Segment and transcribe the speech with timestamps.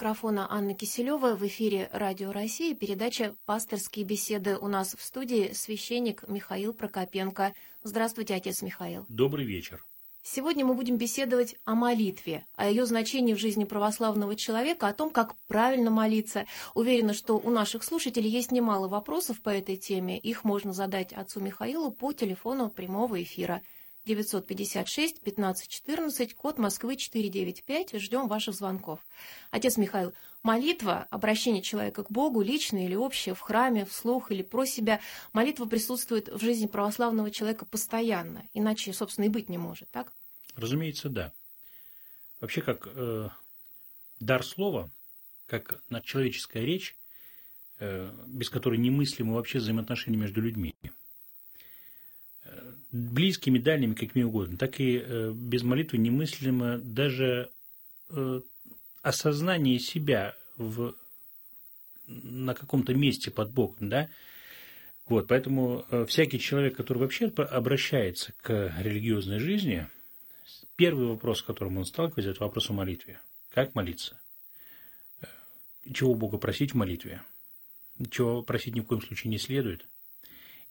[0.00, 1.36] микрофона Анна Киселева.
[1.36, 4.56] В эфире Радио России передача «Пасторские беседы».
[4.56, 7.52] У нас в студии священник Михаил Прокопенко.
[7.82, 9.04] Здравствуйте, отец Михаил.
[9.10, 9.84] Добрый вечер.
[10.22, 15.10] Сегодня мы будем беседовать о молитве, о ее значении в жизни православного человека, о том,
[15.10, 16.46] как правильно молиться.
[16.72, 20.18] Уверена, что у наших слушателей есть немало вопросов по этой теме.
[20.18, 23.60] Их можно задать отцу Михаилу по телефону прямого эфира–
[24.06, 28.00] 956 1514, код Москвы 495.
[28.00, 29.00] Ждем ваших звонков.
[29.50, 30.12] Отец Михаил,
[30.42, 35.00] молитва, обращение человека к Богу, личное или общее, в храме, вслух или про себя,
[35.32, 40.12] молитва присутствует в жизни православного человека постоянно, иначе, собственно, и быть не может, так?
[40.56, 41.32] Разумеется, да.
[42.40, 43.28] Вообще, как э,
[44.18, 44.90] дар слова,
[45.46, 46.96] как человеческая речь,
[47.78, 50.74] э, без которой немыслимо вообще взаимоотношения между людьми–
[52.92, 57.50] близкими, дальними, какими угодно, так и э, без молитвы немыслимо даже
[58.10, 58.40] э,
[59.02, 60.94] осознание себя в,
[62.06, 64.08] на каком-то месте под Богом, да,
[65.06, 69.86] вот, поэтому э, всякий человек, который вообще обращается к религиозной жизни,
[70.76, 73.20] первый вопрос, с которым он сталкивается, это вопрос о молитве.
[73.52, 74.20] Как молиться?
[75.92, 77.22] Чего Бога просить в молитве?
[78.10, 79.86] Чего просить ни в коем случае не следует–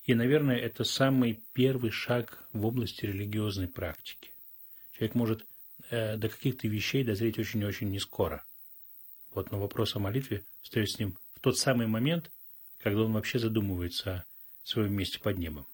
[0.10, 4.32] и, наверное, это самый первый шаг в области религиозной практики.
[4.94, 5.46] Человек может
[5.92, 8.44] э, до каких-то вещей дозреть очень-очень не скоро.
[9.36, 12.32] Вот, но вопрос о молитве встает с ним в тот самый момент,
[12.80, 14.12] когда он вообще задумывается
[14.64, 15.68] о своем месте под небом.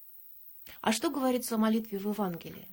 [0.81, 2.67] А что говорится о молитве в Евангелии?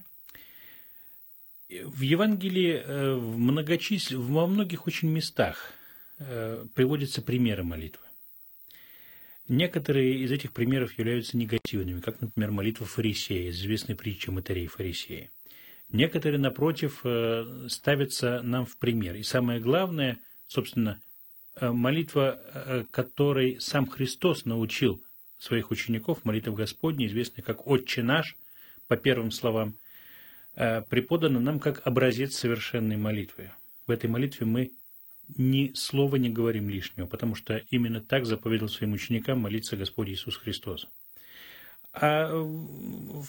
[1.69, 4.21] В Евангелии э, в многочисл...
[4.21, 5.73] во многих очень местах
[6.19, 8.03] э, приводятся примеры молитвы.
[9.49, 15.31] Некоторые из этих примеров являются негативными, как, например, молитва фарисея, известная притча Матарей фарисея.
[15.91, 19.17] Некоторые, напротив, э, ставятся нам в пример.
[19.17, 21.03] И самое главное, собственно,
[21.57, 25.03] э, молитва, э, которой сам Христос научил
[25.39, 28.37] своих учеников, молитва Господня, известная как «Отче наш»,
[28.89, 29.75] по первым словам,
[30.55, 33.53] преподана нам как образец совершенной молитвы.
[33.87, 34.73] В этой молитве мы
[35.37, 40.37] ни слова не говорим лишнего, потому что именно так заповедал своим ученикам молиться Господь Иисус
[40.37, 40.89] Христос.
[41.95, 42.31] А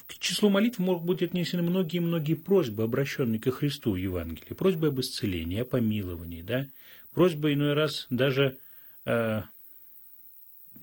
[0.07, 4.53] к числу молитв могут быть отнесены многие-многие просьбы, обращенные ко Христу в Евангелии.
[4.53, 6.67] Просьбы об исцелении, о помиловании, да?
[7.13, 8.57] Просьбы иной раз даже
[9.05, 9.41] э,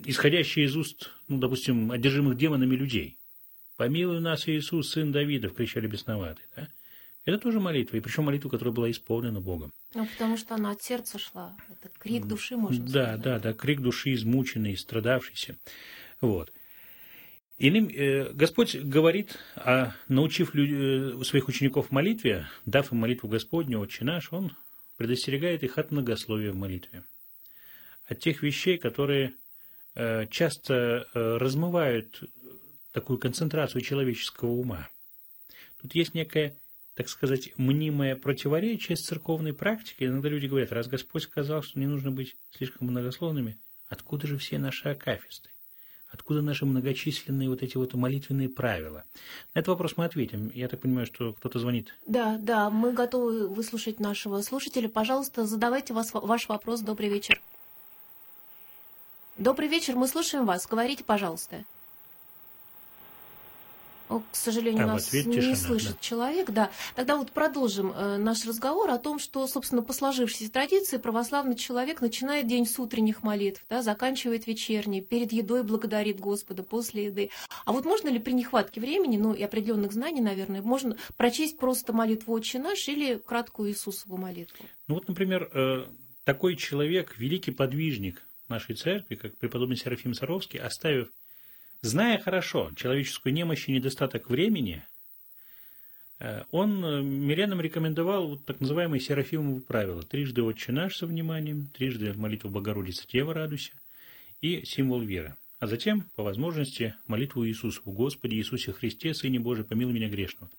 [0.05, 3.17] исходящие из уст, ну, допустим, одержимых демонами людей.
[3.77, 6.47] «Помилуй нас, Иисус, сын Давидов!»– кричали бесноватые.
[6.55, 6.69] Да?
[7.25, 9.73] Это тоже молитва, и причем молитва, которая была исполнена Богом.
[9.95, 11.55] Ну, потому что она от сердца шла.
[11.69, 13.21] Это крик души, можно да, сказать.
[13.21, 15.57] Да, да, да, крик души измученный, страдавшийся.
[16.21, 16.53] Вот.
[17.59, 23.81] Иным, э, Господь говорит, а научив лю, э, своих учеников молитве, дав им молитву Господню,
[23.81, 24.57] Отче наш, Он
[24.97, 27.05] предостерегает их от многословия в молитве.
[28.07, 29.35] От тех вещей, которые
[29.95, 32.23] э, часто э, размывают
[32.93, 34.89] такую концентрацию человеческого ума.
[35.83, 36.60] Тут есть некая
[36.95, 40.09] так сказать, мнимое противоречие с церковной практикой.
[40.09, 43.59] Иногда люди говорят, раз Господь сказал, что не нужно быть слишком многословными,
[43.89, 45.51] откуда же все наши акафисты?
[46.13, 49.05] Откуда наши многочисленные вот эти вот молитвенные правила?
[49.55, 50.51] На этот вопрос мы ответим.
[50.53, 51.95] Я так понимаю, что кто-то звонит.
[52.05, 54.89] Да, да, мы готовы выслушать нашего слушателя.
[54.89, 56.81] Пожалуйста, задавайте вас, ваш вопрос.
[56.81, 57.41] Добрый вечер.
[59.39, 60.67] Добрый вечер, мы слушаем вас.
[60.67, 61.65] Говорите, пожалуйста
[64.19, 65.99] к сожалению, а нас не тишина, слышит да.
[66.01, 66.71] человек, да.
[66.97, 72.01] Тогда вот продолжим э, наш разговор о том, что, собственно, по сложившейся традиции православный человек
[72.01, 77.31] начинает день с утренних молитв, да, заканчивает вечерней, перед едой благодарит Господа, после еды.
[77.65, 81.93] А вот можно ли при нехватке времени, ну и определенных знаний, наверное, можно прочесть просто
[81.93, 84.65] молитву «Отче наш» или краткую Иисусову молитву?
[84.89, 85.87] Ну вот, например, э,
[86.25, 91.11] такой человек, великий подвижник нашей церкви, как преподобный Серафим Саровский, оставив
[91.83, 94.85] Зная хорошо человеческую немощь и недостаток времени,
[96.19, 100.03] э, он э, мирянам рекомендовал вот так называемые серафимовы правила.
[100.03, 103.73] Трижды «Отче наш» со вниманием, трижды молитву Богородицы Дева радуйся
[104.43, 105.37] и символ веры.
[105.59, 110.51] А затем, по возможности, молитву Иисусу, Господи Иисусе Христе, Сыне Божий, помилуй меня грешного.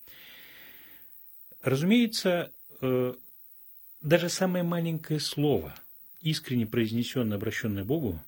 [1.62, 3.14] Разумеется, э,
[4.00, 5.72] даже самое маленькое слово,
[6.20, 8.20] искренне произнесенное, обращенное Богу,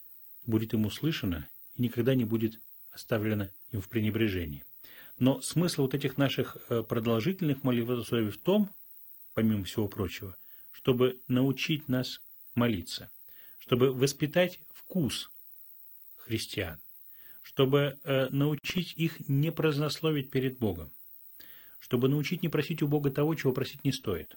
[0.47, 2.61] будет ему слышано и никогда не будет
[2.95, 4.65] оставлено им в пренебрежении.
[5.19, 8.71] Но смысл вот этих наших э, продолжительных молитвословий в том,
[9.35, 10.37] помимо всего прочего,
[10.73, 12.21] чтобы научить нас
[12.55, 13.11] молиться,
[13.59, 15.31] чтобы воспитать вкус
[16.17, 16.79] христиан,
[17.43, 20.91] чтобы э, научить их не празднословить перед Богом,
[21.79, 24.37] чтобы научить не просить у Бога того, чего просить не стоит.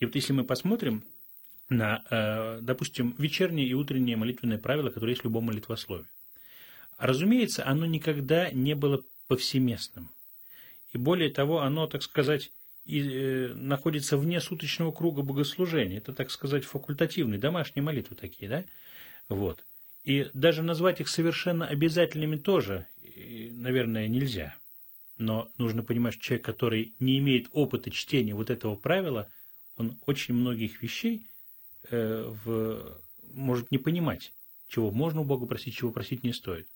[0.00, 1.04] И вот если мы посмотрим
[1.68, 6.06] на, э, допустим, вечернее и утреннее молитвенное правило, которое есть в любом молитвословии.
[6.98, 10.10] Разумеется, оно никогда не было повсеместным.
[10.92, 12.52] И более того, оно, так сказать,
[12.84, 15.98] и, э, находится вне суточного круга богослужения.
[15.98, 18.64] Это, так сказать, факультативные, домашние молитвы такие, да?
[19.28, 19.64] Вот.
[20.04, 22.86] И даже назвать их совершенно обязательными тоже,
[23.52, 24.54] наверное, нельзя.
[25.16, 29.30] Но нужно понимать, что человек, который не имеет опыта чтения вот этого правила,
[29.76, 31.26] он очень многих вещей
[31.90, 33.00] э, в,
[33.32, 34.32] может не понимать,
[34.68, 36.66] чего можно у Бога просить, чего просить не стоит.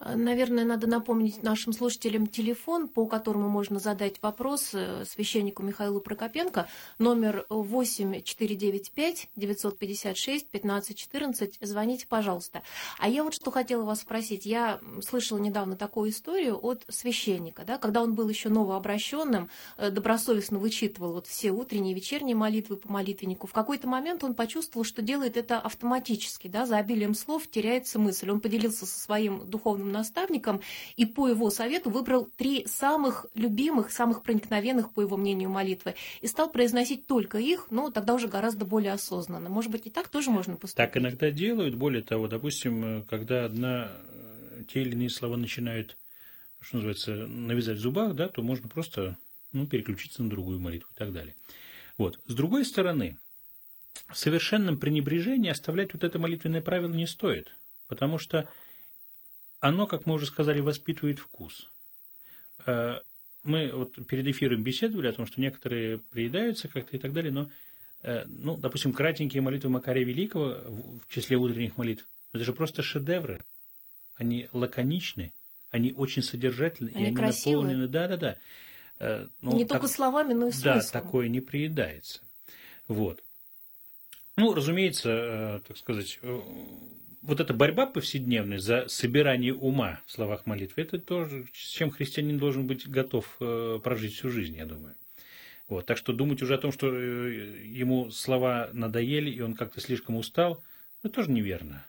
[0.00, 6.68] Наверное, надо напомнить нашим слушателям телефон, по которому можно задать вопрос э, священнику Михаилу Прокопенко.
[6.98, 11.58] Номер 8495 956 1514.
[11.60, 12.62] Звоните, пожалуйста.
[12.98, 14.46] А я вот что хотела вас спросить.
[14.46, 20.58] Я слышала недавно такую историю от священника, да, когда он был еще новообращенным, э, добросовестно
[20.58, 23.46] вычитывал вот все утренние и вечерние молитвы по молитвеннику.
[23.46, 28.30] В какой-то момент он почувствовал, что делает это автоматически, да, за обилием слов теряется мысль.
[28.30, 30.60] Он поделился со своим духовным наставником
[30.96, 36.26] и по его совету выбрал три самых любимых, самых проникновенных, по его мнению, молитвы и
[36.26, 39.48] стал произносить только их, но тогда уже гораздо более осознанно.
[39.48, 40.76] Может быть, и так тоже можно поступить?
[40.76, 41.74] Так иногда делают.
[41.74, 45.96] Более того, допустим, когда одна, э, те или иные слова начинают,
[46.60, 49.16] что называется, навязать в зубах, да, то можно просто
[49.52, 51.34] ну, переключиться на другую молитву и так далее.
[51.98, 52.18] Вот.
[52.26, 53.18] С другой стороны,
[54.08, 57.56] в совершенном пренебрежении оставлять вот это молитвенное правило не стоит,
[57.88, 58.48] потому что
[59.62, 61.70] оно, как мы уже сказали, воспитывает вкус.
[62.66, 62.98] Э,
[63.44, 67.48] мы вот перед эфиром беседовали о том, что некоторые приедаются как-то и так далее, но,
[68.02, 73.44] э, ну, допустим, кратенькие молитвы Макария Великого в числе утренних молитв, это же просто шедевры.
[74.16, 75.32] Они лаконичны,
[75.70, 77.62] они очень содержательны, они, и они красивые.
[77.62, 78.38] наполнены, да-да-да.
[78.98, 80.80] Э, ну, не так, только словами, но и смыслом.
[80.80, 82.20] Да, такое не приедается.
[82.88, 83.22] Вот.
[84.34, 86.18] Ну, разумеется, так сказать,
[87.22, 92.38] вот эта борьба повседневная за собирание ума в словах молитвы, это тоже, с чем христианин
[92.38, 94.94] должен быть готов э, прожить всю жизнь, я думаю.
[95.68, 99.80] Вот, так что думать уже о том, что э, ему слова надоели, и он как-то
[99.80, 100.62] слишком устал,
[101.02, 101.86] ну, тоже неверно.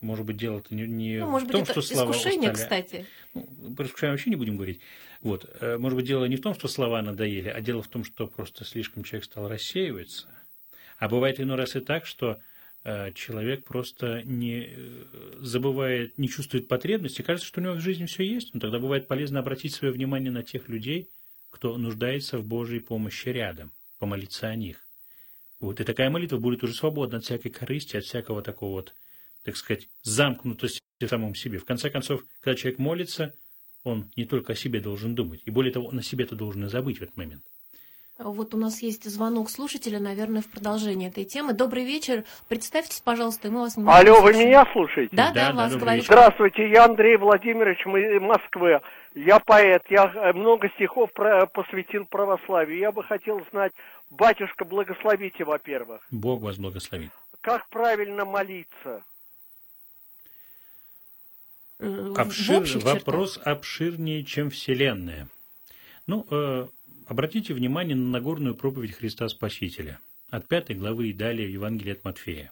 [0.00, 2.82] Может быть, дело-то не, не ну, может в том, быть, это что слова искушение, устали.
[2.82, 3.06] кстати.
[3.32, 4.80] Ну, про искушение вообще не будем говорить.
[5.22, 5.48] Вот.
[5.60, 8.26] Э, может быть, дело не в том, что слова надоели, а дело в том, что
[8.26, 10.28] просто слишком человек стал рассеиваться.
[10.98, 12.38] А бывает иной раз и так, что
[13.14, 18.24] человек просто не э, забывает, не чувствует потребности, кажется, что у него в жизни все
[18.24, 21.08] есть, но тогда бывает полезно обратить свое внимание на тех людей,
[21.50, 24.84] кто нуждается в Божьей помощи рядом, помолиться о них.
[25.60, 28.94] Вот, и такая молитва будет уже свободна от всякой корысти, от всякого такого вот,
[29.44, 31.58] так сказать, замкнутости в самом себе.
[31.58, 33.34] В конце концов, когда человек молится,
[33.82, 36.98] он не только о себе должен думать, и более того, он о себе-то должен забыть
[36.98, 37.44] в этот момент.
[38.18, 41.52] Вот у нас есть звонок слушателя, наверное, в продолжение этой темы.
[41.52, 42.24] Добрый вечер.
[42.48, 45.14] Представьтесь, пожалуйста, мы вас не Алло, вы меня слушаете?
[45.16, 46.04] Да, да, да вас говорит.
[46.04, 48.80] Здравствуйте, я Андрей Владимирович, мы Москвы.
[49.16, 52.78] Я поэт, я э, много стихов про, посвятил православию.
[52.78, 53.72] Я бы хотел знать,
[54.10, 56.00] батюшка, благословите, во-первых.
[56.12, 57.10] Бог вас благословит.
[57.40, 59.02] Как правильно молиться?
[61.80, 62.64] Э, Обшир...
[62.78, 65.28] Вопрос обширнее, чем Вселенная.
[66.06, 66.66] Ну, э,
[67.06, 72.50] Обратите внимание на Нагорную проповедь Христа Спасителя от пятой главы и далее Евангелия от Матфея.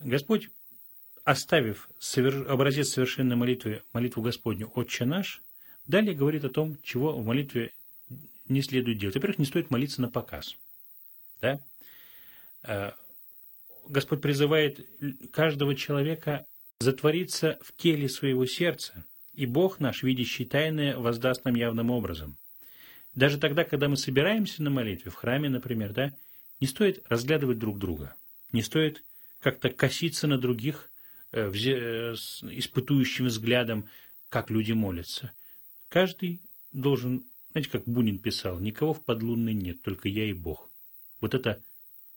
[0.00, 0.50] Господь,
[1.24, 1.88] оставив
[2.46, 5.42] образец совершенной молитвы, молитву Господню «Отче наш»,
[5.86, 7.72] далее говорит о том, чего в молитве
[8.48, 9.14] не следует делать.
[9.14, 10.54] Во-первых, не стоит молиться на показ.
[11.40, 11.60] Да?
[12.62, 12.94] А,
[13.88, 14.86] Господь призывает
[15.32, 16.46] каждого человека
[16.80, 22.36] затвориться в теле своего сердца, и Бог наш, видящий тайное, воздаст нам явным образом.
[23.14, 26.12] Даже тогда, когда мы собираемся на молитве, в храме, например, да,
[26.60, 28.14] не стоит разглядывать друг друга,
[28.52, 29.04] не стоит
[29.40, 30.90] как-то коситься на других
[31.32, 33.88] э, э, с испытующим взглядом,
[34.28, 35.32] как люди молятся.
[35.88, 36.40] Каждый
[36.72, 40.70] должен, знаете, как Бунин писал, никого в подлунной нет, только я и Бог.
[41.20, 41.62] Вот это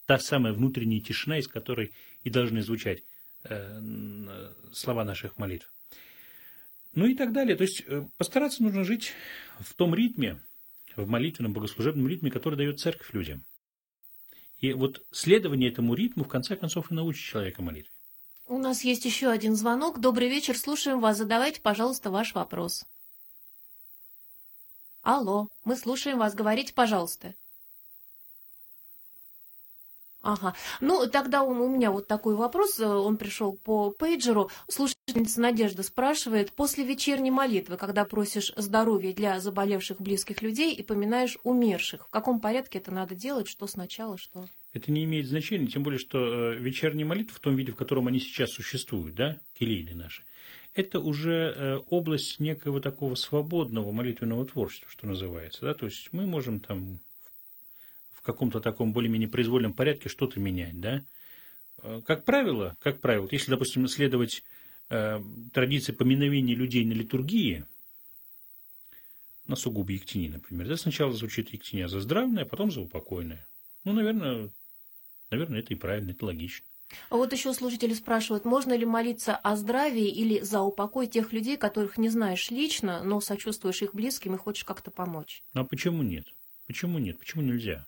[0.06, 1.92] та самая внутренняя тишина, из которой
[2.24, 3.04] и должны звучать
[3.44, 5.72] э, слова наших молитв.
[6.94, 7.56] Ну и так далее.
[7.56, 9.12] То есть э, постараться нужно жить
[9.60, 10.40] в том ритме,
[11.04, 13.44] в молитвенном, богослужебном ритме, который дает церковь людям.
[14.60, 17.92] И вот следование этому ритму, в конце концов, и научит человека молитве.
[18.48, 20.00] У нас есть еще один звонок.
[20.00, 21.18] Добрый вечер, слушаем вас.
[21.18, 22.86] Задавайте, пожалуйста, ваш вопрос.
[25.02, 26.34] Алло, мы слушаем вас.
[26.34, 27.36] Говорите, пожалуйста.
[30.28, 30.54] Ага.
[30.82, 34.52] Ну, тогда у, у меня вот такой вопрос, э, он пришел по пейджеру.
[34.68, 41.38] Слушательница Надежда спрашивает, после вечерней молитвы, когда просишь здоровья для заболевших близких людей и поминаешь
[41.46, 44.48] умерших, в каком порядке это надо делать, что сначала, что...
[44.74, 48.08] Это не имеет значения, тем более, что э, вечерние молитвы в том виде, в котором
[48.08, 50.24] они сейчас существуют, да, келейные наши,
[50.74, 56.28] это уже э, область некого такого свободного молитвенного творчества, что называется, да, то есть мы
[56.28, 57.00] можем там
[58.28, 61.04] каком-то таком более-менее произвольном порядке что-то менять, да.
[61.82, 64.44] Э, как правило, как правило, если, допустим, следовать
[64.90, 65.20] э,
[65.54, 67.66] традиции поминовения людей на литургии,
[69.48, 73.48] на сугубо ектини, например, да, сначала звучит ектиня за здравное, а потом за упокойное.
[73.86, 74.50] Ну, наверное,
[75.32, 76.66] наверное, это и правильно, это логично.
[77.10, 81.56] А вот еще слушатели спрашивают, можно ли молиться о здравии или за упокой тех людей,
[81.56, 85.44] которых не знаешь лично, но сочувствуешь их близким и хочешь как-то помочь?
[85.54, 86.26] А почему нет?
[86.66, 87.18] Почему нет?
[87.20, 87.88] Почему нельзя?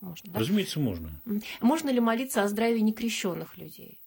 [0.00, 0.40] Можно, да?
[0.40, 1.22] Разумеется, можно.
[1.60, 3.98] Можно ли молиться о здравии некрещенных людей?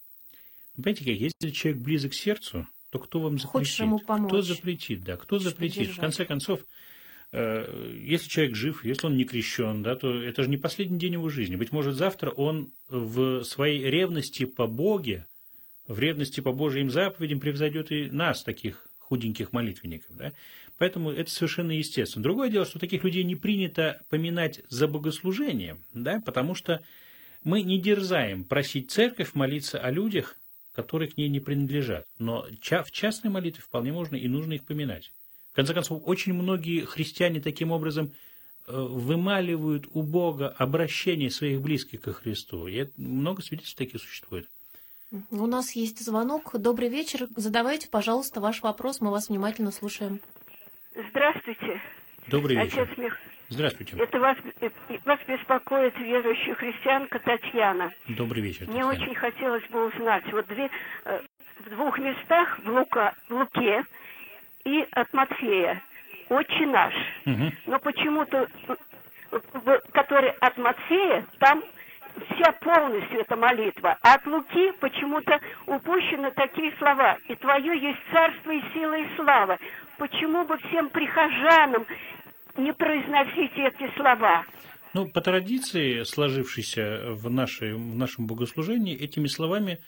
[0.75, 3.51] Понимаете как, если человек близок к сердцу, то кто вам запретит?
[3.51, 4.29] Хочешь ему помочь.
[4.29, 5.91] Кто запретит, да, кто запретит?
[5.91, 6.61] В конце концов,
[7.33, 11.13] э, если человек жив, если он не крещен, да, то это же не последний день
[11.13, 11.55] его жизни.
[11.55, 15.27] Быть может, завтра он в своей ревности по Боге,
[15.87, 20.15] в ревности по Божьим заповедям превзойдет и нас, таких худеньких молитвенников.
[20.15, 20.31] Да?
[20.77, 22.23] Поэтому это совершенно естественно.
[22.23, 26.81] Другое дело, что таких людей не принято поминать за богослужением, да, потому что
[27.43, 30.37] мы не дерзаем просить церковь молиться о людях,
[30.73, 32.05] которые к ней не принадлежат.
[32.19, 35.11] Но в частной молитве вполне можно и нужно их поминать.
[35.51, 38.13] В конце концов, очень многие христиане таким образом
[38.67, 42.67] э, вымаливают у Бога обращение своих близких ко Христу.
[42.67, 44.47] И много свидетельств таких существует.
[45.29, 46.51] У нас есть звонок.
[46.57, 47.27] Добрый вечер.
[47.35, 49.01] Задавайте, пожалуйста, ваш вопрос.
[49.01, 50.21] Мы вас внимательно слушаем.
[51.09, 51.81] Здравствуйте.
[52.27, 52.83] Добрый вечер.
[52.83, 53.19] Отец Мих...
[53.49, 53.97] Здравствуйте.
[53.97, 54.69] Это вас, э,
[55.03, 57.91] вас беспокоит верующая христианка Татьяна.
[58.07, 58.69] Добрый вечер.
[58.69, 60.69] Мне очень хотелось бы узнать, вот две,
[61.03, 61.19] э,
[61.59, 63.83] в двух местах в, Лука, в Луке
[64.63, 65.83] и от Матфея
[66.29, 66.93] «Отче наш».
[67.25, 67.51] Угу.
[67.65, 68.47] Но почему-то,
[69.91, 71.61] который от Матфея, там
[72.29, 73.97] вся полностью эта молитва.
[74.01, 77.17] А от Луки почему-то упущены такие слова.
[77.27, 79.57] «И Твое есть царство и сила и слава».
[79.97, 81.85] Почему бы всем прихожанам
[82.57, 84.43] не произносить эти слова?
[84.95, 89.79] Ну, по традиции, сложившейся в, нашей, в нашем богослужении, этими словами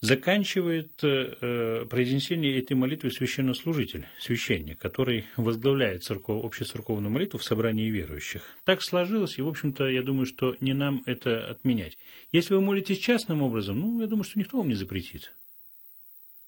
[0.00, 8.42] заканчивает э, произнесение этой молитвы священнослужитель, священник, который возглавляет церков, общецерковную молитву в собрании верующих.
[8.64, 11.98] Так сложилось, и, в общем-то, я думаю, что не нам это отменять.
[12.32, 15.34] Если вы молитесь частным образом, ну, я думаю, что никто вам не запретит.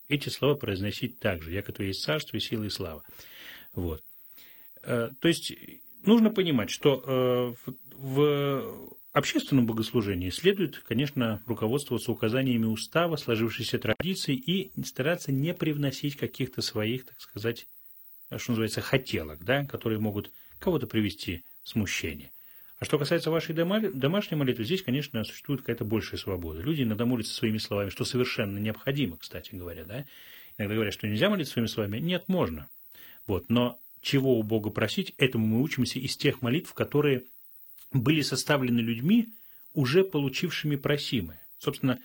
[0.08, 3.04] Эти слова произносить так же, яко то есть царство и сила и слава.
[3.74, 4.02] Вот.
[4.82, 5.52] Э, то есть,
[6.06, 14.72] нужно понимать, что э, в общественном богослужении следует, конечно, руководствоваться указаниями устава, сложившейся традиции и
[14.84, 17.66] стараться не привносить каких-то своих, так сказать,
[18.36, 22.30] что называется, хотелок, да, которые могут кого-то привести в смущение.
[22.78, 26.60] А что касается вашей домашней молитвы, здесь, конечно, существует какая-то большая свобода.
[26.60, 29.84] Люди иногда молятся своими словами, что совершенно необходимо, кстати говоря.
[29.84, 30.04] Да?
[30.58, 31.98] Иногда говорят, что нельзя молиться своими словами.
[31.98, 32.68] Нет, можно.
[33.28, 33.48] Вот.
[33.48, 37.22] Но чего у Бога просить, этому мы учимся из тех молитв, которые
[37.92, 39.28] были составлены людьми,
[39.74, 41.40] уже получившими просимое.
[41.58, 41.98] Собственно,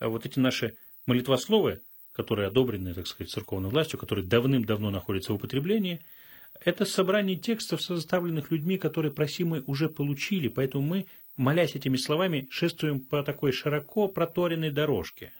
[0.00, 0.74] вот эти наши
[1.06, 1.80] молитвословы,
[2.12, 6.00] которые одобрены, так сказать, церковной властью, которые давным-давно находятся в употреблении,
[6.64, 11.06] это собрание текстов, составленных людьми, которые просимые уже получили, поэтому мы,
[11.36, 15.32] молясь этими словами, шествуем по такой широко проторенной дорожке.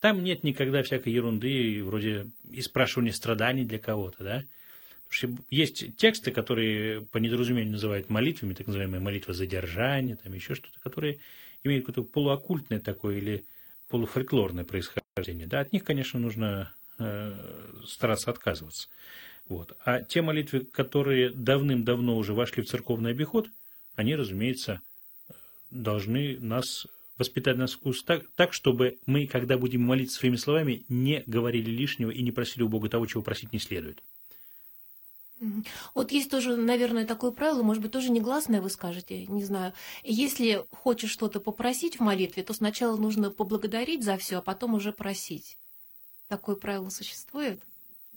[0.00, 4.44] Там нет никогда всякой ерунды, вроде и спрашивания страданий для кого-то, да?
[5.50, 11.18] Есть тексты, которые по недоразумению называют молитвами, так называемая молитва задержания, там еще что-то, которые
[11.64, 13.44] имеют какое-то полуоккультное такое или
[13.88, 15.46] полуфольклорное происхождение.
[15.46, 17.34] Да, от них, конечно, нужно э,
[17.86, 18.88] стараться отказываться.
[19.48, 19.76] Вот.
[19.84, 23.48] А те молитвы, которые давным-давно уже вошли в церковный обиход,
[23.96, 24.80] они, разумеется,
[25.70, 26.86] должны нас
[27.18, 32.10] воспитать нас вкус так, так, чтобы мы, когда будем молиться своими словами, не говорили лишнего
[32.10, 34.02] и не просили у Бога того, чего просить не следует.
[35.94, 39.72] Вот есть тоже, наверное, такое правило, может быть, тоже негласное вы скажете, не знаю.
[40.04, 44.92] Если хочешь что-то попросить в молитве, то сначала нужно поблагодарить за все, а потом уже
[44.92, 45.56] просить.
[46.28, 47.60] Такое правило существует?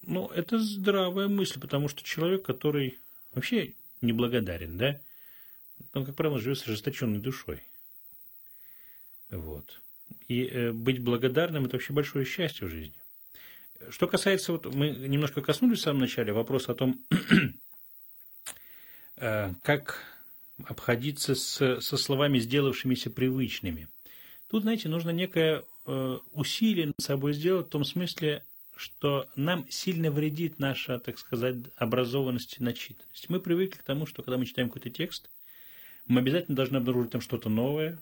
[0.01, 2.99] Ну, это здравая мысль, потому что человек, который
[3.33, 4.99] вообще неблагодарен, да,
[5.93, 7.63] он, как правило, живет с ожесточенной душой.
[9.29, 9.81] Вот.
[10.27, 12.95] И э, быть благодарным– это вообще большое счастье в жизни.
[13.89, 16.99] Что касается, вот мы немножко коснулись в самом начале вопроса о том,
[19.17, 19.99] э, как
[20.65, 23.87] обходиться с, со словами, сделавшимися привычными.
[24.47, 28.43] Тут, знаете, нужно некое э, усилие над собой сделать в том смысле,
[28.75, 33.29] что нам сильно вредит наша, так сказать, образованность и начитанность.
[33.29, 35.29] Мы привыкли к тому, что когда мы читаем какой-то текст,
[36.07, 37.99] мы обязательно должны обнаружить там что-то новое,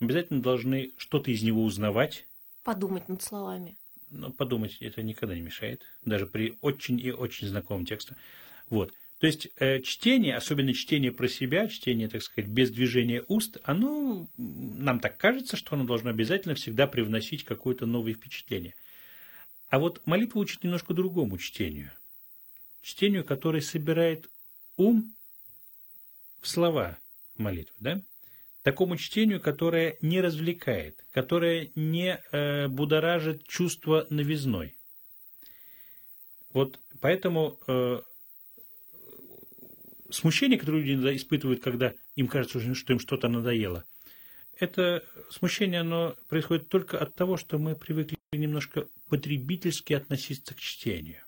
[0.00, 2.26] обязательно должны что-то из него узнавать.
[2.64, 3.76] Подумать над словами.
[4.10, 8.16] Но подумать это никогда не мешает, даже при очень и очень знакомом тексте.
[8.70, 8.92] Вот.
[9.18, 14.28] То есть э, чтение, особенно чтение про себя, чтение, так сказать, без движения уст, оно,
[14.36, 18.74] нам так кажется, что оно должно обязательно всегда привносить какое-то новое впечатление–
[19.68, 21.92] а вот молитва учит немножко другому чтению.
[22.80, 24.30] Чтению, которое собирает
[24.76, 25.14] ум
[26.40, 26.98] в слова
[27.36, 28.02] молитвы, да?
[28.68, 34.76] Такому чтению, которое не развлекает, которое не э, будоражит чувство новизной.
[36.52, 38.02] Вот поэтому э,
[40.10, 43.84] смущение, которое люди испытывают, когда им кажется, что им что-то надоело,
[44.58, 51.24] это смущение, оно происходит только от того, что мы привыкли немножко потребительски относиться к чтению.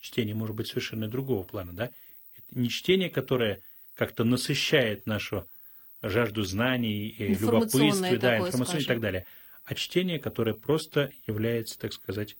[0.00, 1.92] Чтение может быть совершенно другого плана, да?
[2.36, 3.62] Это не чтение, которое
[3.94, 5.48] как-то насыщает нашу
[6.02, 9.26] жажду знаний, любопытства, да, информационное и так далее,
[9.64, 12.36] а чтение, которое просто является, так сказать,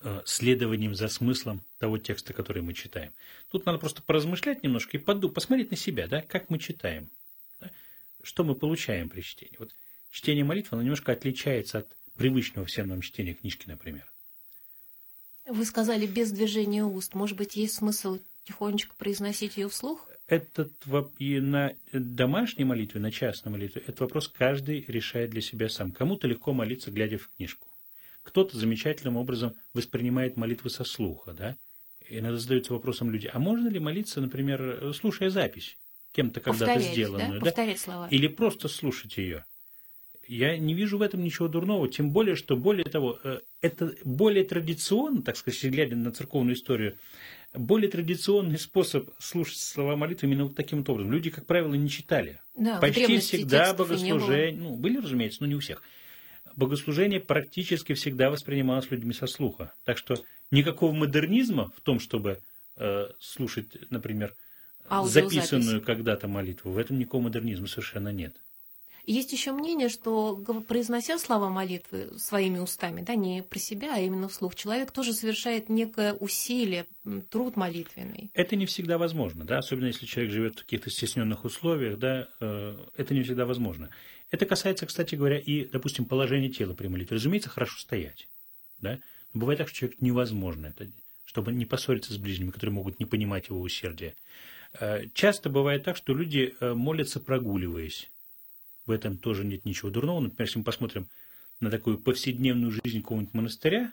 [0.00, 3.12] э, следованием за смыслом того текста, который мы читаем.
[3.50, 7.10] Тут надо просто поразмышлять немножко и подумать, посмотреть на себя, да, как мы читаем,
[7.60, 7.70] да?
[8.22, 9.56] что мы получаем при чтении.
[9.58, 9.74] Вот
[10.10, 14.06] чтение молитвы, оно немножко отличается от привычного всем нам чтения книжки, например.
[15.46, 17.14] Вы сказали без движения уст.
[17.14, 20.08] Может быть, есть смысл тихонечко произносить ее вслух?
[20.28, 20.72] Этот
[21.18, 25.92] и на домашней молитве, на частной молитве, этот вопрос каждый решает для себя сам.
[25.92, 27.68] Кому-то легко молиться, глядя в книжку.
[28.22, 31.56] Кто-то замечательным образом воспринимает молитвы со слуха, да?
[32.08, 35.76] Иногда задаются вопросом люди, а можно ли молиться, например, слушая запись,
[36.12, 37.46] кем-то когда-то сделанную, да?
[37.46, 38.08] Повторять слова.
[38.10, 39.44] Или просто слушать ее?
[40.28, 44.44] Я не вижу в этом ничего дурного, тем более, что более того, э, это более
[44.44, 46.96] традиционно, так сказать, глядя на церковную историю,
[47.54, 51.12] более традиционный способ слушать слова молитвы именно вот таким вот образом.
[51.12, 52.40] Люди, как правило, не читали.
[52.56, 55.82] Да, Почти всегда богослужение, ну, были, разумеется, но не у всех.
[56.56, 59.72] Богослужение практически всегда воспринималось людьми со слуха.
[59.84, 60.16] Так что
[60.50, 62.40] никакого модернизма в том, чтобы
[62.76, 64.34] э, слушать, например,
[65.04, 68.34] записанную когда-то молитву, в этом никакого модернизма совершенно нет.
[69.04, 70.36] Есть еще мнение, что
[70.68, 75.68] произнося слова молитвы своими устами, да, не про себя, а именно вслух, человек тоже совершает
[75.68, 76.86] некое усилие,
[77.30, 78.30] труд молитвенный.
[78.34, 82.78] Это не всегда возможно, да, особенно если человек живет в каких-то стесненных условиях, да, э,
[82.96, 83.90] это не всегда возможно.
[84.30, 87.16] Это касается, кстати говоря, и, допустим, положения тела при молитве.
[87.16, 88.28] Разумеется, хорошо стоять,
[88.80, 89.00] да,
[89.34, 90.90] но бывает так, что человек невозможно это,
[91.24, 94.14] чтобы не поссориться с ближними, которые могут не понимать его усердия.
[94.78, 98.08] Э, часто бывает так, что люди э, молятся прогуливаясь
[98.86, 100.20] в этом тоже нет ничего дурного.
[100.20, 101.08] Например, если мы посмотрим
[101.60, 103.92] на такую повседневную жизнь какого-нибудь монастыря,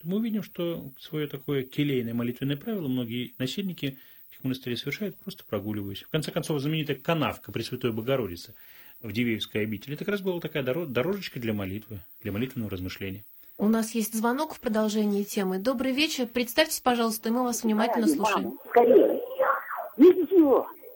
[0.00, 3.98] то мы увидим, что свое такое келейное молитвенное правило многие насильники
[4.30, 6.02] этих монастырей совершают, просто прогуливаясь.
[6.02, 8.54] В конце концов, знаменитая канавка Пресвятой Богородицы
[9.02, 13.24] в Дивеевской обители, это как раз была такая дорожечка для молитвы, для молитвенного размышления.
[13.60, 15.58] У нас есть звонок в продолжении темы.
[15.58, 16.28] Добрый вечер.
[16.28, 18.56] Представьтесь, пожалуйста, и мы вас внимательно слушаем.
[18.70, 19.18] Скорее.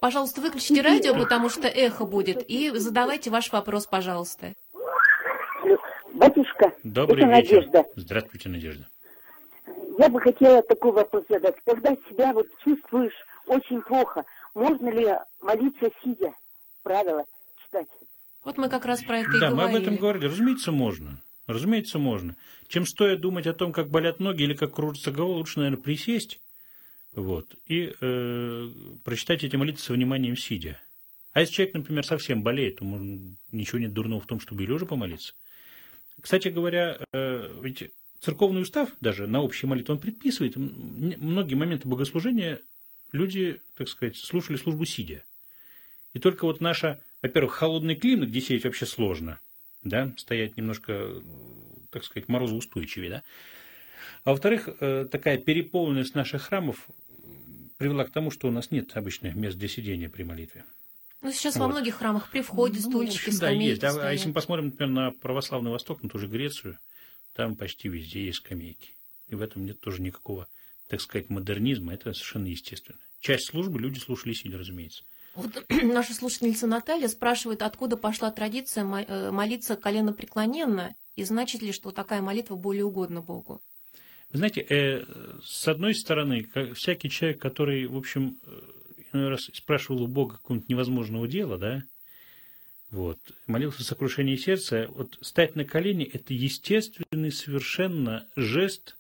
[0.03, 4.55] Пожалуйста, выключите радио, потому что эхо будет, и задавайте ваш вопрос, пожалуйста.
[6.13, 7.55] Батюшка, Добрый это вечер.
[7.59, 7.85] Надежда.
[7.95, 8.89] Здравствуйте, Надежда.
[10.01, 11.55] Я бы хотела такой вопрос задать.
[11.65, 13.15] Когда себя вот чувствуешь
[13.47, 14.25] очень плохо,
[14.57, 15.07] можно ли
[15.41, 16.33] молиться сидя?
[16.83, 17.25] Правила
[17.65, 17.87] читать.
[18.45, 19.57] Вот мы как раз про это и да, говорили.
[19.57, 20.27] Да, мы об этом говорили.
[20.27, 21.23] Разумеется, можно.
[21.47, 22.35] Разумеется, можно.
[22.67, 26.41] Чем стоит думать о том, как болят ноги или как кружится голова, лучше, наверное, присесть
[27.15, 27.55] вот.
[27.67, 28.71] И э,
[29.05, 30.81] прочитать эти молитвы со вниманием сидя.
[31.33, 34.67] А если человек, например, совсем болеет, то можно, ничего нет дурного в том, чтобы и
[34.67, 35.35] лежа помолиться.
[36.21, 42.61] Кстати говоря, э, ведь церковный устав даже на общей молитве, он предписывает многие моменты богослужения
[43.13, 45.23] люди, так сказать, слушали службу сидя.
[46.15, 49.41] И только вот наша, во-первых, холодный климат, где сидеть вообще сложно,
[49.83, 51.23] да, стоять немножко,
[51.91, 53.23] так сказать, морозоустойчивее, да,
[54.25, 56.89] а во-вторых, э, такая переполненность наших храмов
[57.77, 60.65] привела к тому, что у нас нет обычных мест для сидения при молитве.
[61.21, 61.63] Ну, сейчас вот.
[61.63, 63.99] во многих храмах при входе ну, стульчики, общем, скамейки Да, есть.
[63.99, 66.79] А, а если мы посмотрим, например, на православный Восток, на ту же Грецию,
[67.35, 68.91] там почти везде есть скамейки.
[69.29, 70.49] И в этом нет тоже никакого,
[70.89, 71.95] так сказать, модернизма.
[71.95, 72.99] Это совершенно естественно.
[73.21, 75.05] Часть службы люди слушали сидя, разумеется.
[75.35, 81.93] Вот наша слушательница Наталья спрашивает, откуда пошла традиция э, молиться коленопреклоненно, и значит ли, что
[81.93, 83.63] такая молитва более угодна Богу?
[84.33, 85.05] Вы знаете, э,
[85.45, 88.61] с одной стороны, как, всякий человек, который, в общем, э,
[89.13, 91.85] иной раз спрашивал у Бога какого-нибудь невозможного дела, да,
[92.91, 98.97] вот, молился сокрушение сердца, вот стать на колени– это естественный совершенно жест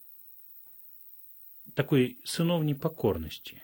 [1.74, 3.62] такой сыновней покорности.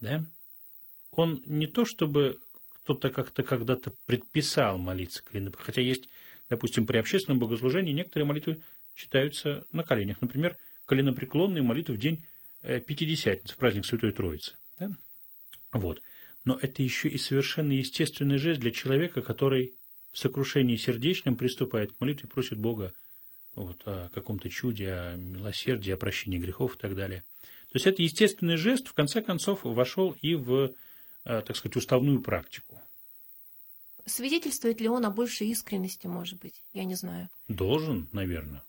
[0.00, 0.24] Да?
[1.12, 2.40] Он не то, чтобы
[2.82, 6.08] кто-то как-то когда-то предписал молиться колено, хотя есть,
[6.48, 8.62] допустим, при общественном богослужении некоторые молитвы
[8.98, 10.20] читаются на коленях.
[10.20, 10.56] Например,
[10.86, 12.24] коленопреклонные молитвы в день
[12.62, 14.56] э, Пятидесятницы, праздник Святой Троицы.
[14.78, 14.90] Да?
[15.72, 16.02] Вот.
[16.44, 19.74] Но это еще и совершенно естественный жест для человека, который
[20.12, 22.92] в сокрушении сердечном приступает к молитве, просит Бога
[23.54, 27.24] вот, о каком-то чуде, о милосердии, о прощении грехов и так далее.
[27.42, 30.74] То есть это естественный жест, в конце концов, вошел и в
[31.28, 32.80] Э, так сказать, уставную практику.
[34.06, 36.64] Свидетельствует ли он о большей искренности, может быть?
[36.72, 37.28] Я не знаю.
[37.48, 38.64] Должен, наверное.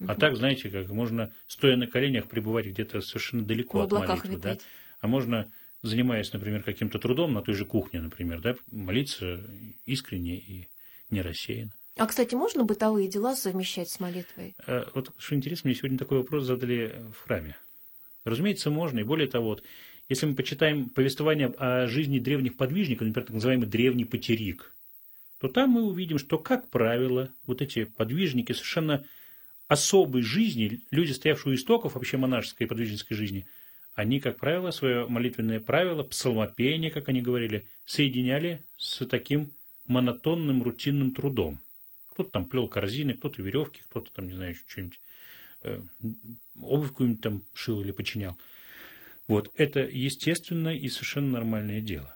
[0.00, 0.10] Угу.
[0.10, 4.36] А так, знаете, как можно, стоя на коленях, пребывать где-то совершенно далеко от молитвы.
[4.36, 4.58] Да?
[5.00, 5.50] А можно,
[5.82, 9.40] занимаясь, например, каким-то трудом на той же кухне, например, да, молиться
[9.86, 10.68] искренне и
[11.10, 11.72] не рассеянно.
[11.96, 14.54] А, кстати, можно бытовые дела совмещать с молитвой?
[14.66, 17.56] Э, вот что интересно, мне сегодня такой вопрос задали в храме.
[18.24, 19.00] Разумеется, можно.
[19.00, 19.62] И более того, вот,
[20.10, 24.74] если мы почитаем повествование о жизни древних подвижников, например, так называемый древний потерик,
[25.40, 29.06] то там мы увидим, что, как правило, вот эти подвижники совершенно
[29.68, 33.46] особой жизни, люди, стоявшие у истоков вообще монашеской и подвижнической жизни,
[33.94, 39.50] они, как правило, свое молитвенное правило, псалмопение, как они говорили, соединяли с таким
[39.86, 41.58] монотонным рутинным трудом.
[42.10, 45.00] Кто-то там плел корзины, кто-то веревки, кто-то там, не знаю, что-нибудь,
[45.62, 45.80] э,
[46.60, 48.36] обувь какую-нибудь там шил или починял.
[49.28, 52.14] Вот, это естественное и совершенно нормальное дело.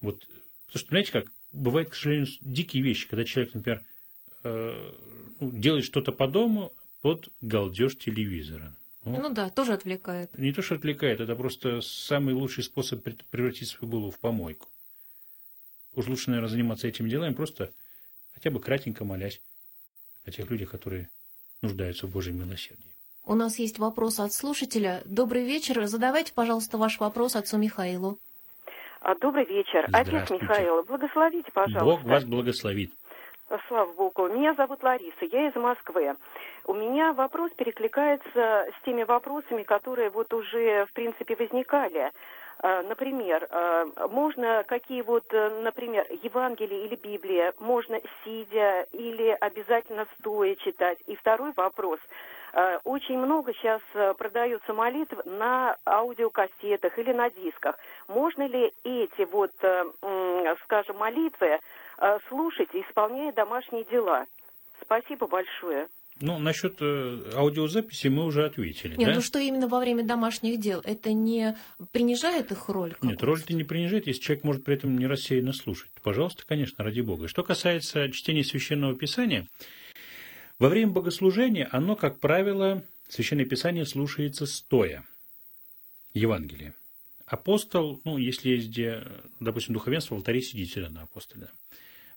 [0.00, 0.26] Вот,
[0.66, 3.84] потому что, знаете как, бывают, к сожалению, дикие вещи, когда человек, например,
[4.44, 4.92] э,
[5.40, 6.72] делает что-то по дому
[7.02, 8.72] под галдеж телевизора.
[9.04, 10.36] Ну, ну да, тоже отвлекает.
[10.36, 14.68] Не то, что отвлекает, это просто самый лучший способ превратить свою голову в помойку.
[15.94, 17.72] Уж лучше, наверное, заниматься этим делом, просто
[18.34, 19.40] хотя бы кратенько молясь
[20.24, 21.08] о тех людях, которые
[21.62, 22.94] нуждаются в Божьем милосердии.
[23.24, 25.02] У нас есть вопрос от слушателя.
[25.04, 25.84] Добрый вечер.
[25.86, 28.18] Задавайте, пожалуйста, ваш вопрос отцу Михаилу.
[29.00, 29.86] А, добрый вечер.
[29.92, 31.84] Отец Михаил, благословите, пожалуйста.
[31.84, 32.90] Бог вас благословит.
[33.66, 34.28] Слава Богу.
[34.28, 36.14] Меня зовут Лариса, я из Москвы.
[36.66, 42.12] У меня вопрос перекликается с теми вопросами, которые вот уже, в принципе, возникали.
[42.58, 50.06] А, например, а, можно какие вот, э, например, Евангелие или Библия, можно сидя или обязательно
[50.18, 50.98] стоя читать?
[51.06, 52.00] И второй вопрос–
[52.52, 57.78] Э, очень много сейчас э, продается молитв на аудиокассетах или на дисках.
[58.08, 61.60] Можно ли эти вот, э, скажем, молитвы
[62.28, 64.26] слушать, исполняя домашние дела?
[64.80, 65.88] Спасибо большое.
[66.20, 68.96] Ну, насчет аудиозаписи мы уже ответили.
[68.96, 69.14] Нет, да?
[69.14, 70.80] ну что именно во время домашних дел?
[70.82, 71.56] Это не
[71.92, 72.96] принижает их роль?
[73.02, 75.90] Нет, роль это не принижает, если человек может при этом не рассеянно слушать.
[76.02, 77.28] Пожалуйста, конечно, ради Бога.
[77.28, 79.46] Что касается чтения священного писания,
[80.58, 85.02] во время богослужения оно, как правило, Священное Писание слушается стоя.
[86.12, 86.74] Евангелие.
[87.24, 89.02] Апостол, ну, если есть, где,
[89.40, 91.48] допустим, духовенство, в алтаре сидит всегда на апостоле.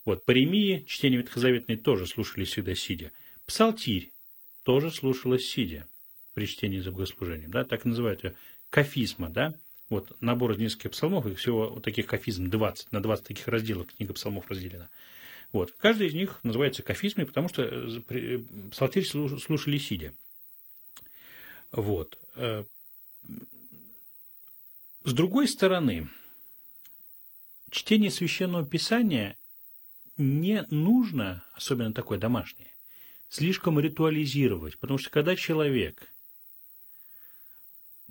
[0.05, 3.11] Вот, паремии, чтение ветхозаветной тоже слушали всегда сидя.
[3.45, 4.11] Псалтирь
[4.63, 5.87] тоже слушалось сидя
[6.33, 8.35] при чтении за богослужением, да, так называют ее
[8.69, 9.53] кафизма, да,
[9.89, 13.87] вот набор из нескольких псалмов, их всего вот таких кафизм 20, на 20 таких разделов
[13.93, 14.89] книга псалмов разделена.
[15.51, 15.73] Вот.
[15.73, 18.39] Каждый из них называется кафизмой, потому что э, э,
[18.71, 20.13] псалтирь слушали сидя.
[21.73, 22.17] Вот.
[22.35, 22.63] Э,
[25.03, 26.07] с другой стороны,
[27.69, 29.35] чтение священного писания
[30.17, 32.71] не нужно, особенно такое домашнее,
[33.29, 36.13] слишком ритуализировать, потому что когда человек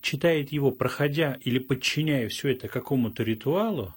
[0.00, 3.94] читает его, проходя или подчиняя все это какому-то ритуалу,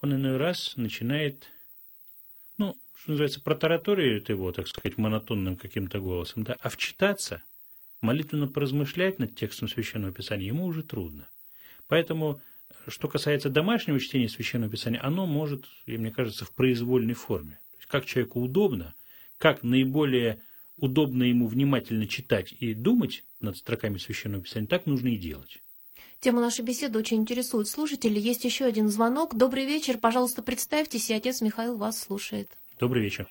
[0.00, 1.50] он иной раз начинает
[2.58, 7.42] ну, что называется, протараторирует его, так сказать, монотонным каким-то голосом, да, а вчитаться,
[8.00, 11.28] молитвенно поразмышлять над текстом Священного Писания ему уже трудно.
[11.86, 12.42] Поэтому,
[12.86, 17.58] что касается домашнего чтения Священного Писания, оно может, и мне кажется, в произвольной форме.
[17.72, 18.94] То есть, как человеку удобно,
[19.38, 20.40] как наиболее
[20.76, 25.58] удобно ему внимательно читать и думать над строками Священного Писания, так нужно и делать.
[26.20, 28.20] Тема нашей беседы очень интересует слушателей.
[28.20, 29.36] Есть еще один звонок.
[29.36, 29.98] Добрый вечер.
[29.98, 32.50] Пожалуйста, представьтесь, и отец Михаил вас слушает.
[32.80, 33.28] Добрый вечер.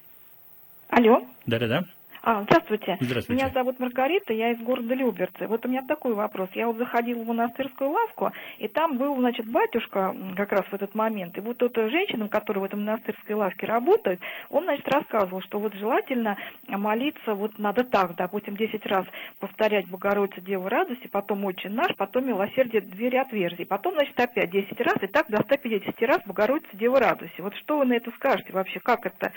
[0.88, 1.28] Алло.
[1.46, 1.86] Да-да-да.
[2.30, 2.98] А, здравствуйте.
[3.00, 3.42] Здравствуйте.
[3.42, 5.48] Меня зовут Маргарита, я из города Люберцы.
[5.48, 6.50] Вот у меня такой вопрос.
[6.56, 10.94] Я вот заходила в монастырскую лавку, и там был, значит, батюшка как раз в этот
[10.94, 11.38] момент.
[11.38, 15.74] И вот эта женщина, которая в этом монастырской лавке работает, он, значит, рассказывал, что вот
[15.76, 16.36] желательно
[16.68, 19.06] молиться, вот надо так, допустим, 10 раз
[19.40, 23.64] повторять Богородица, Дева радости, потом Отче наш, потом милосердие, двери отверзи.
[23.64, 27.40] Потом, значит, опять 10 раз, и так до 150 раз Богородица, Дева радости.
[27.40, 28.82] Вот что вы на это скажете вообще?
[28.82, 29.32] Как это?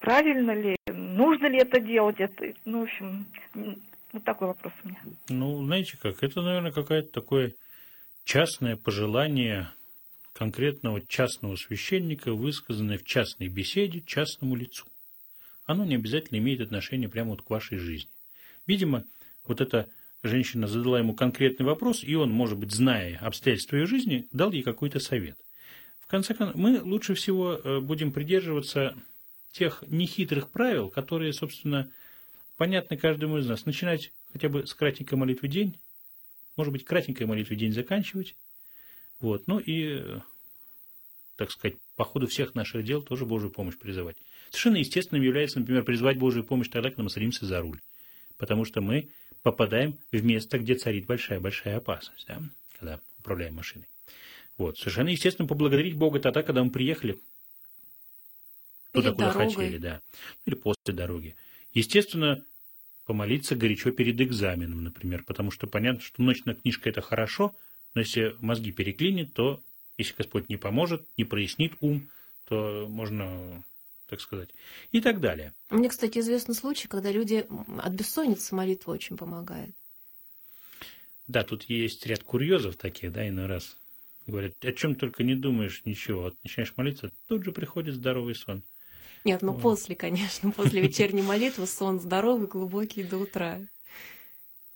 [0.00, 0.76] правильно ли,
[1.12, 3.26] нужно ли это делать, это, ну, в общем,
[4.12, 5.00] вот такой вопрос у меня.
[5.28, 7.54] Ну, знаете как, это, наверное, какое-то такое
[8.24, 9.70] частное пожелание
[10.32, 14.86] конкретного частного священника, высказанное в частной беседе частному лицу.
[15.66, 18.10] Оно не обязательно имеет отношение прямо вот к вашей жизни.
[18.66, 19.04] Видимо,
[19.46, 19.88] вот эта
[20.22, 24.62] женщина задала ему конкретный вопрос, и он, может быть, зная обстоятельства ее жизни, дал ей
[24.62, 25.36] какой-то совет.
[26.00, 28.94] В конце концов, мы лучше всего э, будем придерживаться
[29.52, 31.90] тех нехитрых правил, которые, собственно,
[32.56, 33.66] понятны каждому из нас.
[33.66, 35.78] Начинать хотя бы с кратенькой молитвы день,
[36.56, 38.34] может быть, кратенькой молитвы день заканчивать.
[39.20, 39.46] Вот.
[39.46, 40.02] Ну и,
[41.36, 44.16] так сказать, по ходу всех наших дел тоже Божью помощь призывать.
[44.50, 47.80] Совершенно естественным является, например, призывать Божью помощь тогда, когда мы садимся за руль.
[48.36, 49.08] Потому что мы
[49.42, 52.42] попадаем в место, где царит большая-большая опасность, да,
[52.78, 53.86] когда управляем машиной.
[54.58, 54.78] Вот.
[54.78, 57.18] Совершенно естественно поблагодарить Бога тогда, когда мы приехали
[58.92, 59.54] туда, Или куда дорогой.
[59.54, 60.00] хотели, да.
[60.46, 61.36] Или после дороги.
[61.74, 62.44] Естественно,
[63.04, 67.54] помолиться горячо перед экзаменом, например, потому что понятно, что ночная книжка– это хорошо,
[67.94, 69.62] но если мозги переклинит, то
[69.98, 72.08] если Господь не поможет, не прояснит ум,
[72.46, 73.64] то можно,
[74.08, 74.50] так сказать,
[74.92, 75.52] и так далее.
[75.70, 77.46] Мне, кстати, известны случаи, когда люди
[77.78, 79.74] от бессонницы молитва очень помогает.
[81.26, 83.76] Да, тут есть ряд курьезов таких, да, иной раз.
[84.26, 86.22] Говорят, о чем только не думаешь, ничего.
[86.22, 88.62] Вот начинаешь молиться, тут же приходит здоровый сон.
[89.24, 93.60] Нет, ну после, конечно, после вечерней молитвы сон здоровый, глубокий до утра.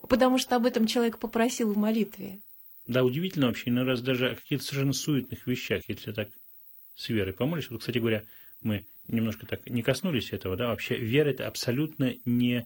[0.09, 2.41] Потому что об этом человек попросил в молитве.
[2.87, 6.29] Да, удивительно вообще, иной раз даже о каких-то совершенно суетных вещах, если так
[6.95, 7.73] с верой помолишься.
[7.73, 8.25] Вот, кстати говоря,
[8.63, 12.65] мы немножко так не коснулись этого, да, вообще вера– это абсолютно не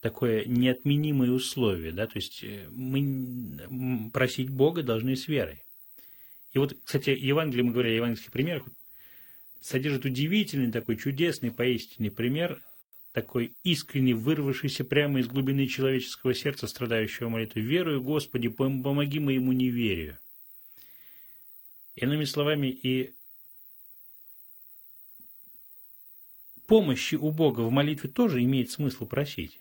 [0.00, 5.62] такое неотменимое условие, да, то есть э, мы просить Бога должны с верой.
[6.52, 8.64] И вот, кстати, Евангелие, мы говорили о евангельских примерах,
[9.60, 12.62] содержит удивительный такой чудесный поистине пример,
[13.12, 17.62] такой искренне вырвавшийся прямо из глубины человеческого сердца, страдающего молитвой.
[17.62, 20.18] «Верую, Господи, помоги моему неверию».
[21.96, 23.12] Иными словами, и
[26.66, 29.59] помощи у Бога в молитве тоже имеет смысл просить.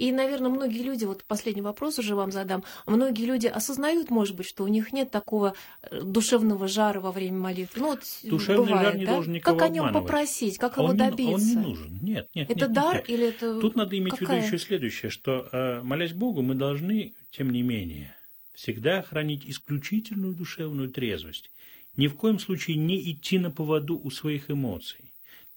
[0.00, 4.46] И, наверное, многие люди, вот последний вопрос уже вам задам, многие люди осознают, может быть,
[4.46, 7.82] что у них нет такого э, душевного жара во время молитвы.
[7.82, 9.12] Ну, вот Душевный бывает, жар не да?
[9.12, 10.08] должен никого Как о нем обманывать.
[10.08, 11.22] попросить, как а его он добиться?
[11.22, 11.98] Не, он не нужен.
[12.00, 12.50] Нет, нет.
[12.50, 13.10] Это нет, дар нет.
[13.10, 14.40] или это Тут надо иметь какая?
[14.40, 18.16] в виду еще следующее, что, э, молясь Богу, мы должны, тем не менее,
[18.54, 21.50] всегда хранить исключительную душевную трезвость.
[21.98, 25.09] Ни в коем случае не идти на поводу у своих эмоций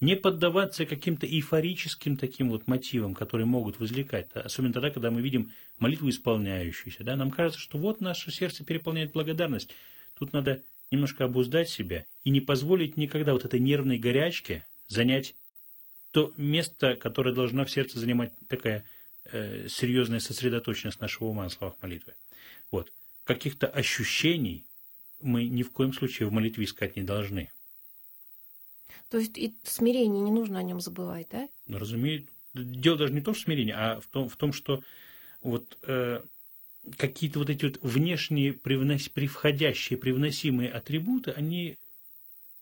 [0.04, 5.52] не поддаваться каким-то эйфорическим таким вот мотивам, которые могут возникать, особенно тогда, когда мы видим
[5.78, 7.04] молитву исполняющуюся.
[7.04, 7.16] Да?
[7.16, 9.70] Нам кажется, что вот наше сердце переполняет благодарность.
[10.18, 15.34] Тут надо немножко обуздать себя и не позволить никогда вот этой нервной горячке занять
[16.10, 18.84] то место, которое должна в сердце занимать такая
[19.24, 22.14] э, серьезная сосредоточенность нашего ума на словах молитвы.
[22.70, 22.92] Вот.
[23.24, 24.66] Каких-то ощущений
[25.20, 27.50] мы ни в коем случае в молитве искать не должны.
[29.10, 31.48] То есть и смирение не нужно о нем забывать, да?
[31.66, 32.30] Ну, разумеется.
[32.54, 34.82] Дело даже не то в смирении, а в том, в том что
[35.42, 36.22] вот э,
[36.96, 41.78] какие-то вот эти вот внешние привнос, привходящие, привносимые атрибуты, они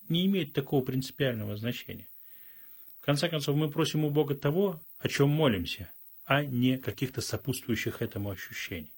[0.09, 2.09] не имеют такого принципиального значения.
[3.00, 5.90] В конце концов, мы просим у Бога того, о чем молимся,
[6.24, 8.92] а не каких-то сопутствующих этому ощущений.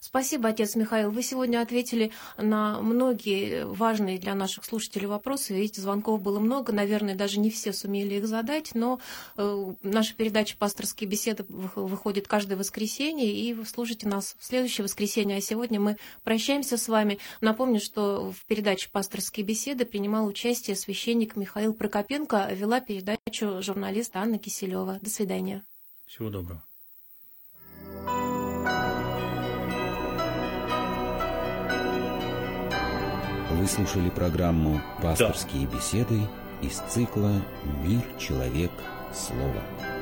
[0.00, 1.10] Спасибо, отец Михаил.
[1.10, 5.54] Вы сегодня ответили на многие важные для наших слушателей вопросы.
[5.54, 9.00] Видите, звонков было много, наверное, даже не все сумели их задать, но
[9.36, 15.38] э, наша передача «Пасторские беседы» выходит каждое воскресенье, и вы слушайте нас в следующее воскресенье.
[15.38, 17.18] А сегодня мы прощаемся с вами.
[17.40, 24.38] Напомню, что в передаче «Пасторские беседы» принимал участие священник Михаил Прокопенко, вела передачу журналист Анна
[24.38, 24.98] Киселева.
[25.00, 25.64] До свидания.
[26.06, 26.62] Всего доброго.
[33.56, 35.76] Вы слушали программу «Пасторские да.
[35.76, 36.20] беседы»
[36.60, 37.32] из цикла
[37.82, 38.70] «Мир, человек,
[39.14, 39.95] слово».